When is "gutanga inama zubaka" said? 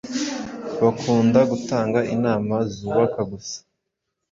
1.51-3.21